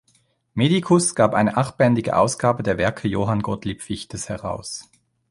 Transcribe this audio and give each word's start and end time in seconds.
Medicus 0.55 1.13
gab 1.13 1.35
eine 1.35 1.57
achtbändige 1.57 2.17
Ausgabe 2.17 2.63
der 2.63 2.79
Werke 2.79 3.07
Johann 3.07 3.43
Gottlieb 3.43 3.83
Fichtes 3.83 4.29
heraus. 4.29 4.89